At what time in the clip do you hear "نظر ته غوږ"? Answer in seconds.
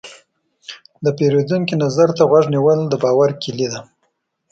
1.83-2.45